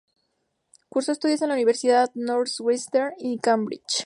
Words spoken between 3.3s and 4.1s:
en Cambridge.